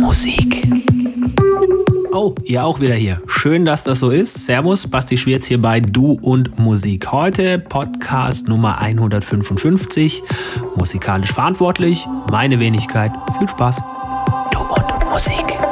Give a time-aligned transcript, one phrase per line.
[0.00, 0.66] Musik.
[2.12, 3.20] Oh, ihr auch wieder hier.
[3.26, 4.46] Schön, dass das so ist.
[4.46, 7.12] Servus, Basti Schwierz hier bei Du und Musik.
[7.12, 10.22] Heute Podcast Nummer 155.
[10.76, 13.12] Musikalisch verantwortlich, meine Wenigkeit.
[13.38, 13.82] Viel Spaß.
[14.50, 15.69] Du und Musik.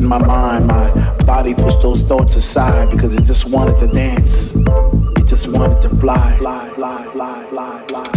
[0.00, 4.54] In my mind, my body pushed those thoughts aside because it just wanted to dance.
[4.54, 8.09] It just wanted to fly, fly, fly, fly, fly, fly.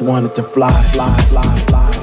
[0.00, 1.97] Wanted to fly, fly, fly, fly.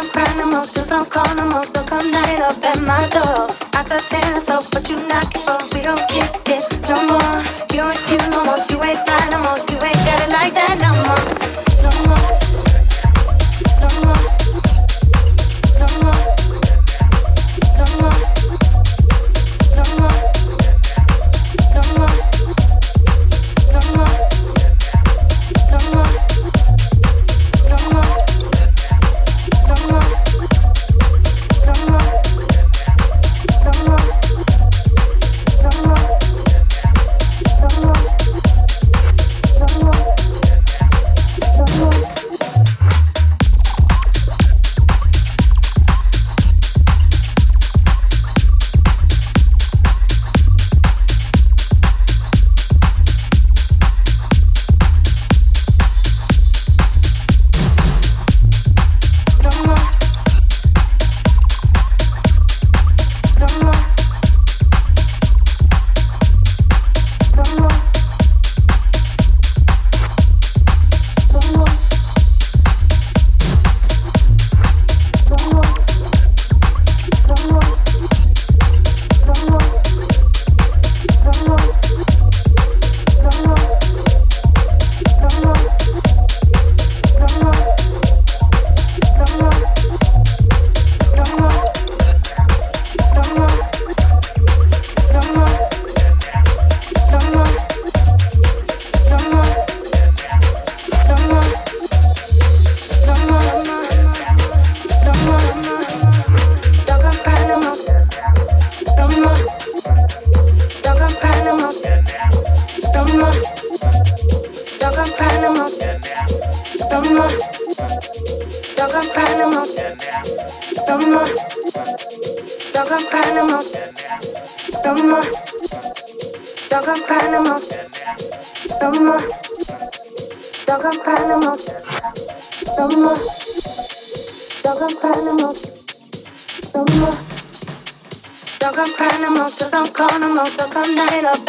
[0.00, 1.62] I'm cry no more, just don't call no more.
[1.74, 3.54] Don't come light up at my door.
[3.74, 4.39] After ten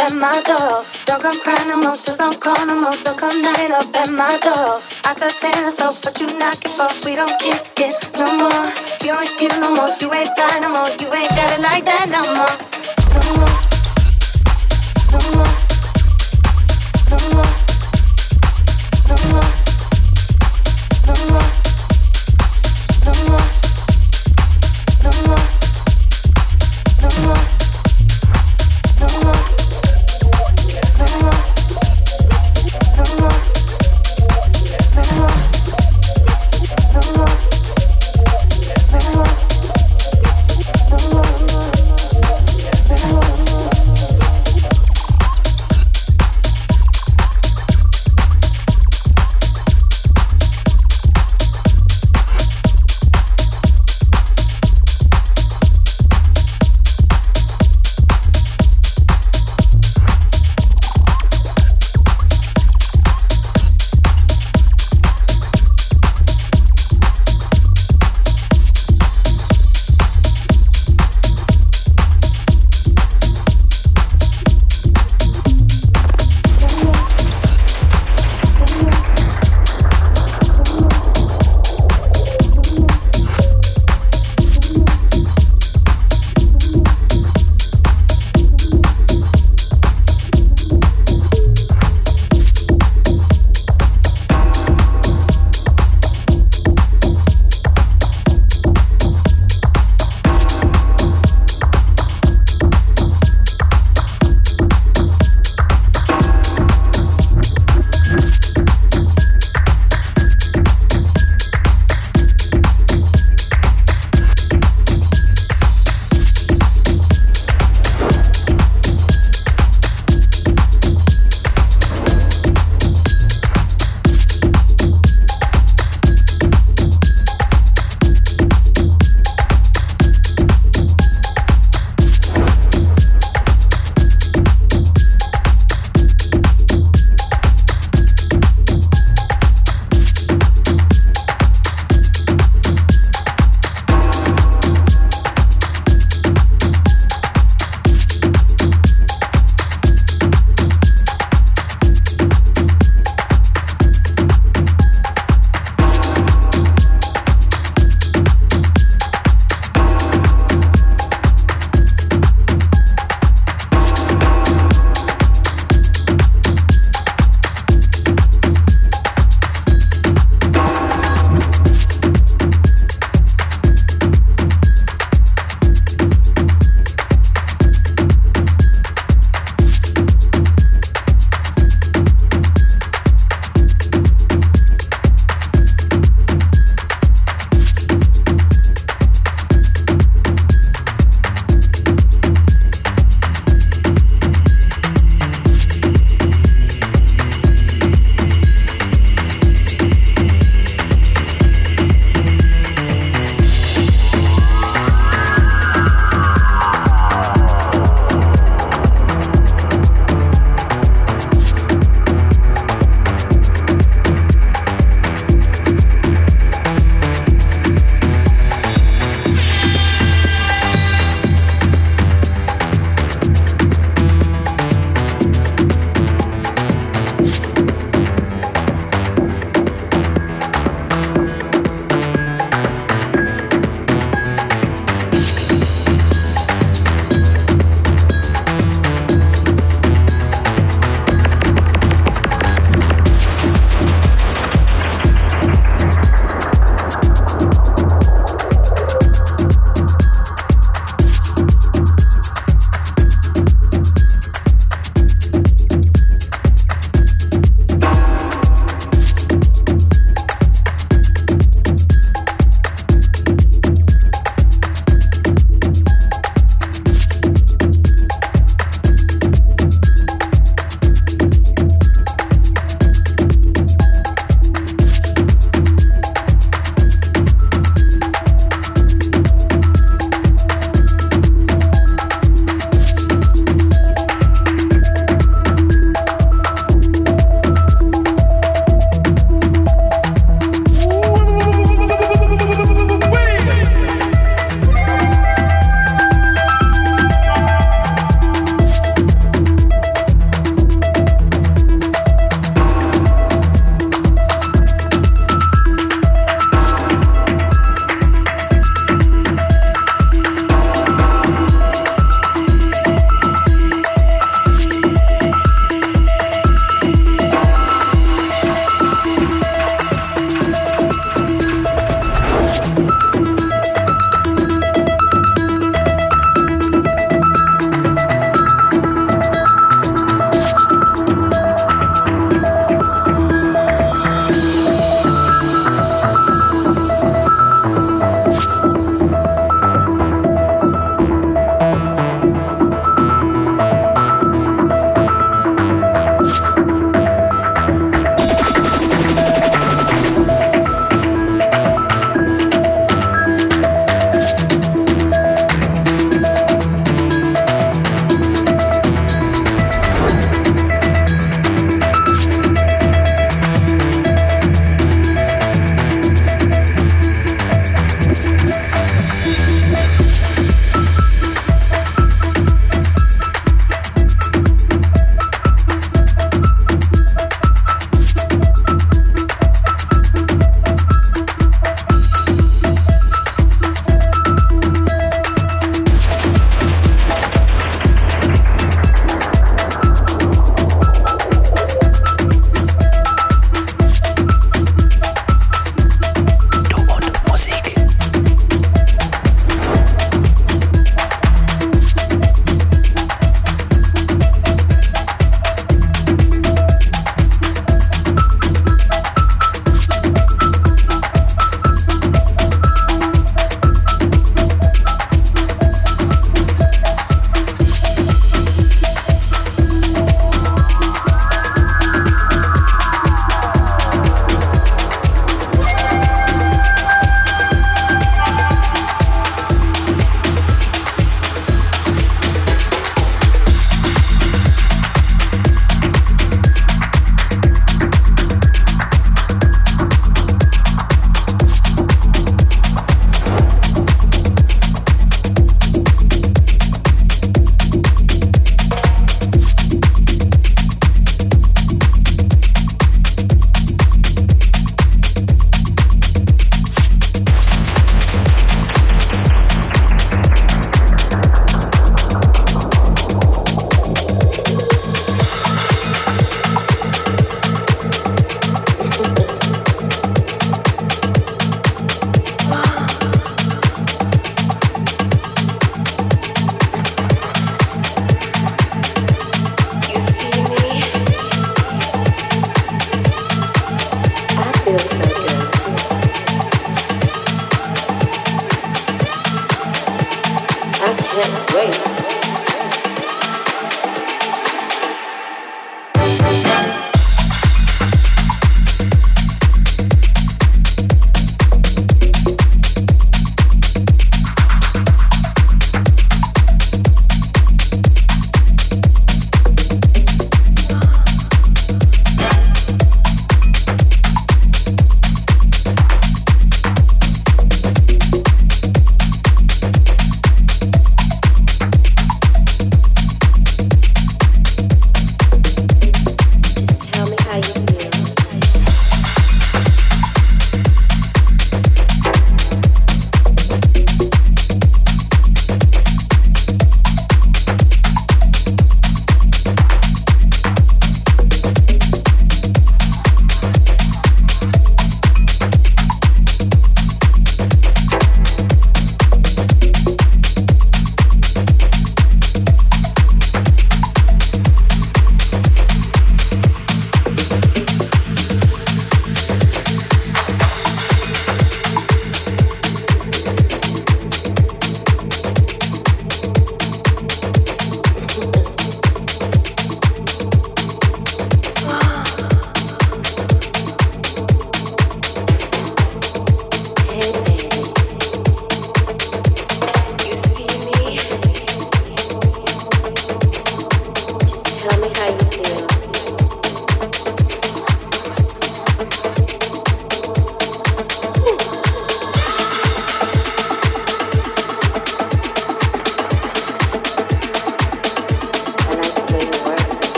[0.00, 0.84] at my door.
[1.04, 2.96] Don't come crying no more, just don't call no more.
[3.04, 4.80] Don't come knocking up at my door.
[5.04, 7.04] I tried saying so, but you knock it off.
[7.04, 8.66] We don't kick it no more.
[9.04, 9.90] You ain't cute no more.
[10.00, 10.88] You ain't fly no more.
[11.00, 12.56] You ain't got it like that no more.
[13.14, 13.56] No more.
[15.12, 15.59] No more.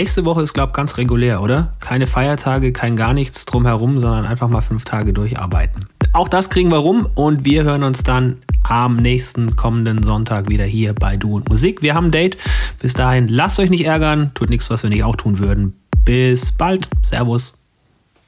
[0.00, 1.74] Nächste Woche ist, glaube ich, ganz regulär, oder?
[1.78, 5.90] Keine Feiertage, kein gar nichts drumherum, sondern einfach mal fünf Tage durcharbeiten.
[6.14, 10.64] Auch das kriegen wir rum und wir hören uns dann am nächsten kommenden Sonntag wieder
[10.64, 11.82] hier bei Du und Musik.
[11.82, 12.38] Wir haben ein Date.
[12.80, 15.78] Bis dahin, lasst euch nicht ärgern, tut nichts, was wir nicht auch tun würden.
[16.02, 16.88] Bis bald.
[17.02, 17.58] Servus.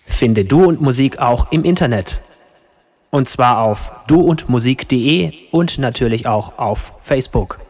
[0.04, 2.20] Finde Du und Musik auch im Internet.
[3.08, 7.61] Und zwar auf duundmusik.de und natürlich auch auf Facebook.